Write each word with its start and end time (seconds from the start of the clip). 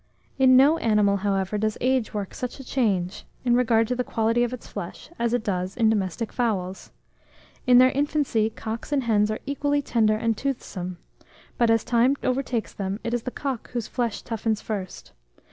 In 0.39 0.57
no 0.57 0.79
animal, 0.79 1.17
however, 1.17 1.59
does 1.59 1.77
age 1.79 2.11
work 2.11 2.33
such 2.33 2.59
a 2.59 2.63
change, 2.63 3.23
in 3.45 3.53
regard 3.53 3.87
to 3.87 3.95
the 3.95 4.03
quality 4.03 4.43
of 4.43 4.51
its 4.51 4.65
flesh, 4.65 5.11
as 5.19 5.31
it 5.31 5.43
does 5.43 5.77
in 5.77 5.91
domestic 5.91 6.33
fowls. 6.33 6.89
In 7.67 7.77
their 7.77 7.91
infancy, 7.91 8.49
cocks 8.49 8.91
and 8.91 9.03
hens 9.03 9.29
are 9.29 9.37
equally 9.45 9.83
tender 9.83 10.15
and 10.15 10.35
toothsome; 10.35 10.97
but 11.59 11.69
as 11.69 11.83
time 11.83 12.15
overtakes 12.23 12.73
them 12.73 12.99
it 13.03 13.13
is 13.13 13.21
the 13.21 13.29
cock 13.29 13.69
whose 13.73 13.87
flesh 13.87 14.23
toughens 14.23 14.59
first. 14.59 15.11